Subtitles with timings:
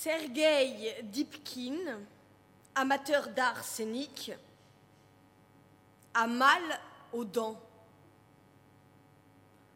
[0.00, 1.74] Sergei Dipkin,
[2.76, 4.30] amateur d'art scénique,
[6.14, 6.62] a mal
[7.12, 7.60] aux dents.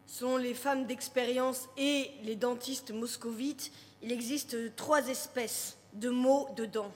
[0.06, 6.66] Selon les femmes d'expérience et les dentistes moscovites, il existe trois espèces de maux de
[6.66, 6.92] dents.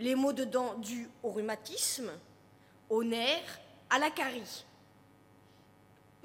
[0.00, 2.10] Les maux de dents dus au rhumatisme,
[2.90, 4.64] au nerf, à la carie.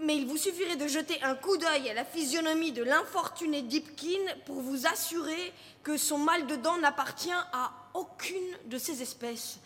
[0.03, 4.19] Mais il vous suffirait de jeter un coup d'œil à la physionomie de l'infortuné Dipkin
[4.45, 9.59] pour vous assurer que son mal de dents n'appartient à aucune de ces espèces.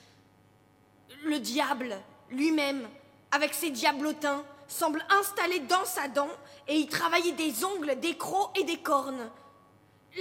[1.24, 1.98] Le diable
[2.30, 2.88] lui-même,
[3.32, 6.30] avec ses diablotins, semble installé dans sa dent
[6.68, 9.32] et y travailler des ongles, des crocs et des cornes.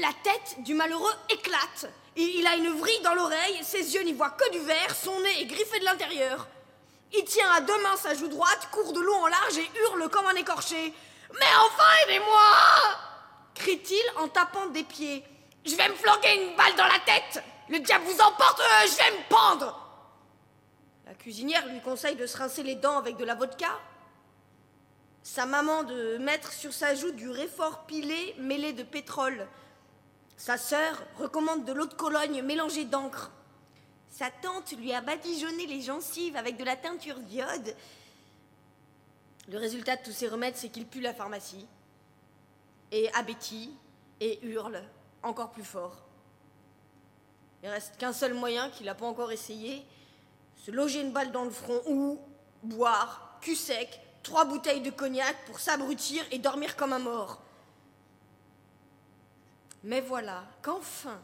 [0.01, 1.91] La tête du malheureux éclate.
[2.17, 5.43] Il a une vrille dans l'oreille, ses yeux n'y voient que du vert, son nez
[5.43, 6.49] est griffé de l'intérieur.
[7.13, 10.09] Il tient à deux mains sa joue droite, court de long en large et hurle
[10.09, 10.93] comme un écorché.
[11.33, 12.41] Mais enfin, aidez-moi
[13.57, 15.25] crie-t-il en tapant des pieds.
[15.65, 18.97] Je vais me flanquer une balle dans la tête Le diable vous emporte, euh, je
[18.97, 19.89] vais me pendre
[21.07, 23.69] La cuisinière lui conseille de se rincer les dents avec de la vodka.
[25.23, 29.49] Sa maman de mettre sur sa joue du réfort pilé mêlé de pétrole.
[30.37, 33.33] Sa sœur recommande de l'eau de Cologne mélangée d'encre.
[34.11, 37.77] Sa tante lui a badigeonné les gencives avec de la teinture d'iode.
[39.49, 41.67] Le résultat de tous ces remèdes, c'est qu'il pue la pharmacie,
[42.91, 43.73] et abétit,
[44.21, 44.83] et hurle
[45.23, 46.03] encore plus fort.
[47.63, 49.85] Il reste qu'un seul moyen qu'il n'a pas encore essayé
[50.57, 52.19] se loger une balle dans le front ou
[52.63, 57.41] boire, cul sec, trois bouteilles de cognac pour s'abrutir et dormir comme un mort.
[59.85, 61.21] Mais voilà qu'enfin,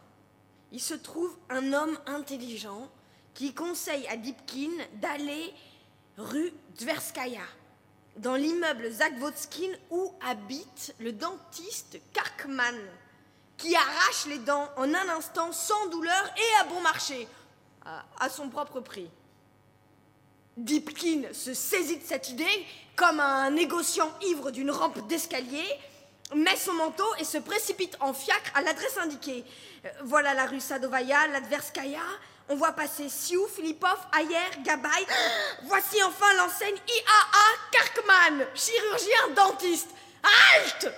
[0.73, 2.89] il se trouve un homme intelligent
[3.35, 5.53] qui conseille à Dipkin d'aller
[6.17, 7.43] rue Tverskaya,
[8.17, 12.77] dans l'immeuble Zagvotskin où habite le dentiste Karkman,
[13.57, 17.29] qui arrache les dents en un instant sans douleur et à bon marché,
[18.19, 19.09] à son propre prix.
[20.57, 25.65] Dipkin se saisit de cette idée comme un négociant ivre d'une rampe d'escalier
[26.35, 29.45] met son manteau et se précipite en fiacre à l'adresse indiquée.
[29.85, 32.01] Euh, voilà la rue Sadovaya, l'Adverskaya.
[32.49, 35.07] On voit passer Sioux, Filipov, Ayer, Gabay.
[35.65, 39.91] Voici enfin l'enseigne IAA Karkman, chirurgien dentiste.
[40.23, 40.93] Halte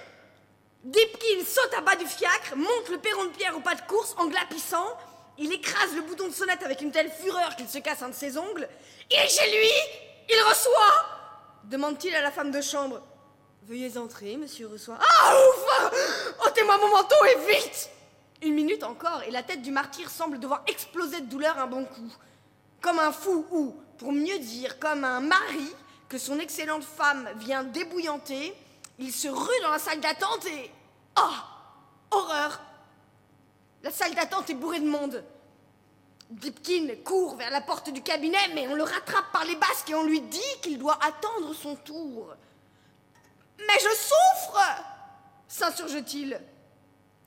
[0.84, 4.14] Dipkin saute à bas du fiacre, monte le perron de pierre au pas de course
[4.18, 4.98] en glapissant.
[5.38, 8.14] Il écrase le bouton de sonnette avec une telle fureur qu'il se casse un de
[8.14, 8.68] ses ongles.
[9.10, 9.72] Est chez lui
[10.28, 11.14] Il reçoit
[11.64, 13.00] demande-t-il à la femme de chambre.
[13.66, 14.98] Veuillez entrer, monsieur reçoit.
[15.00, 17.88] Ah, ouf Ôtez-moi mon manteau et vite
[18.42, 21.86] Une minute encore, et la tête du martyr semble devoir exploser de douleur un bon
[21.86, 22.12] coup.
[22.82, 25.74] Comme un fou, ou, pour mieux dire, comme un mari
[26.10, 28.54] que son excellente femme vient débouillanter,
[28.98, 30.70] il se rue dans la salle d'attente et.
[31.16, 31.46] Ah
[32.10, 32.60] Horreur
[33.82, 35.24] La salle d'attente est bourrée de monde.
[36.28, 39.94] Dipkin court vers la porte du cabinet, mais on le rattrape par les basques et
[39.94, 42.34] on lui dit qu'il doit attendre son tour.
[43.58, 44.84] Mais je souffre
[45.54, 46.40] s'insurge-t-il.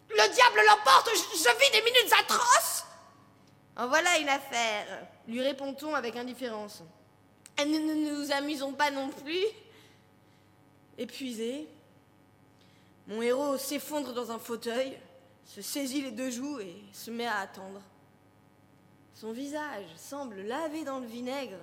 [0.09, 2.85] Le diable l'emporte, je, vis des minutes atroces
[3.75, 6.83] En voilà une affaire, lui répond-on avec indifférence.
[7.59, 9.45] Nous ne nous amusons pas non plus.
[10.97, 11.67] Épuisé,
[13.07, 14.97] mon héros s'effondre dans un fauteuil,
[15.45, 17.81] se saisit les deux joues et se met à attendre.
[19.13, 21.59] Son visage semble lavé dans le vinaigre.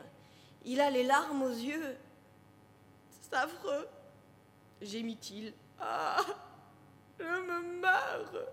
[0.65, 1.97] Il a les larmes aux yeux.
[3.23, 3.89] C'est affreux
[4.85, 5.53] gémit-il.
[5.81, 6.25] Ah
[7.19, 8.49] Je me meurs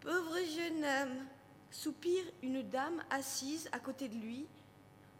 [0.00, 1.26] Pauvre jeune homme
[1.70, 4.46] soupire une dame assise à côté de lui.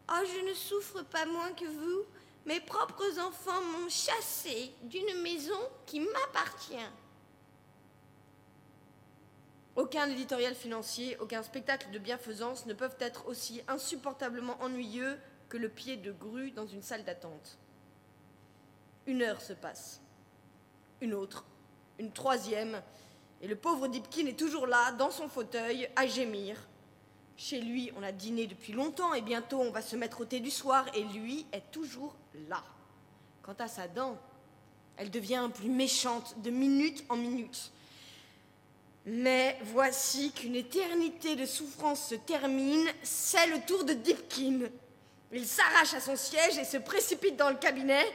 [0.07, 2.05] Ah, je ne souffre pas moins que vous.
[2.45, 6.89] Mes propres enfants m'ont chassé d'une maison qui m'appartient.
[9.75, 15.17] Aucun éditorial financier, aucun spectacle de bienfaisance ne peuvent être aussi insupportablement ennuyeux
[15.47, 17.57] que le pied de grue dans une salle d'attente.
[19.09, 20.01] Une heure se passe.
[21.01, 21.43] Une autre.
[21.97, 22.79] Une troisième.
[23.41, 26.55] Et le pauvre Dipkin est toujours là, dans son fauteuil, à gémir.
[27.35, 30.39] Chez lui, on a dîné depuis longtemps et bientôt on va se mettre au thé
[30.39, 32.15] du soir et lui est toujours
[32.49, 32.63] là.
[33.41, 34.15] Quant à sa dent,
[34.95, 37.71] elle devient plus méchante de minute en minute.
[39.07, 44.69] Mais voici qu'une éternité de souffrance se termine, c'est le tour de Dipkin.
[45.31, 48.05] Il s'arrache à son siège et se précipite dans le cabinet.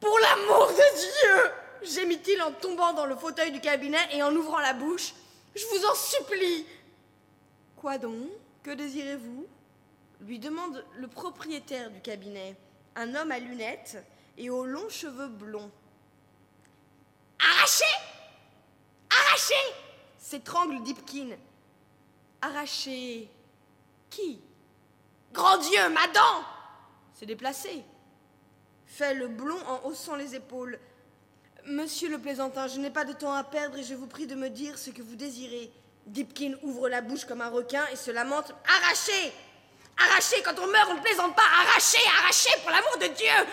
[0.00, 1.52] Pour l'amour de Dieu
[1.82, 5.14] gémit-il en tombant dans le fauteuil du cabinet et en ouvrant la bouche.
[5.54, 6.66] Je vous en supplie.
[7.76, 8.28] Quoi donc?
[8.62, 9.46] Que désirez-vous?
[10.20, 12.56] Lui demande le propriétaire du cabinet,
[12.94, 14.02] un homme à lunettes
[14.36, 15.70] et aux longs cheveux blonds.
[17.38, 17.84] Arraché
[19.10, 19.54] Arraché
[20.18, 21.36] s'étrangle Dipkin.
[22.42, 23.28] Arracher.
[24.10, 24.40] Qui?
[25.32, 26.44] Grand Dieu, ma dent
[27.14, 27.84] C'est déplacé.
[28.86, 30.78] Fait le blond en haussant les épaules.
[31.66, 34.34] Monsieur le plaisantin, je n'ai pas de temps à perdre et je vous prie de
[34.34, 35.70] me dire ce que vous désirez.
[36.06, 38.54] Dipkin ouvre la bouche comme un requin et se lamente.
[38.64, 39.32] Arraché
[39.98, 43.52] Arraché Quand on meurt, on ne plaisante pas Arraché Arraché Pour l'amour de Dieu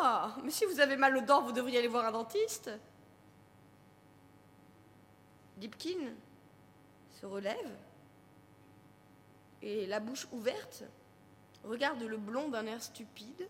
[0.00, 2.70] Oh si vous avez mal aux dents, vous devriez aller voir un dentiste.
[5.56, 6.12] Dipkin
[7.20, 7.76] se relève
[9.62, 10.84] et, la bouche ouverte,
[11.64, 13.48] regarde le blond d'un air stupide.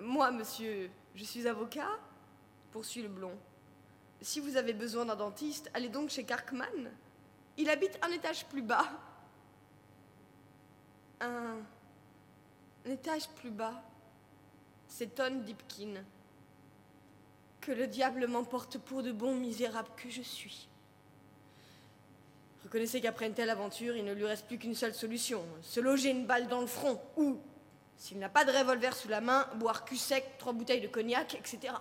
[0.00, 1.88] Moi, monsieur, je suis avocat,
[2.70, 3.36] poursuit le blond.
[4.20, 6.90] Si vous avez besoin d'un dentiste, allez donc chez Karkman.
[7.56, 8.88] Il habite un étage plus bas.
[11.20, 11.56] Un,
[12.86, 13.82] étage plus bas,
[14.86, 16.04] s'étonne Dipkin.
[17.60, 20.68] Que le diable m'emporte pour de bon misérable que je suis.
[22.64, 26.10] Reconnaissez qu'après une telle aventure, il ne lui reste plus qu'une seule solution se loger
[26.10, 27.38] une balle dans le front, ou,
[27.98, 31.34] s'il n'a pas de revolver sous la main, boire cul sec, trois bouteilles de cognac,
[31.34, 31.74] etc.